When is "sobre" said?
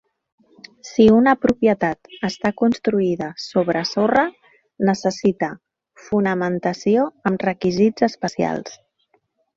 3.45-3.83